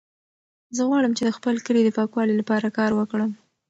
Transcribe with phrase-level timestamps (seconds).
[0.75, 3.31] زه غواړم چې د خپل کلي د پاکوالي لپاره کار وکړم.